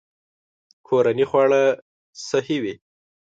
کورني 0.87 1.25
خواړه 1.29 1.63
صحي 2.27 2.57
وي. 2.63 2.73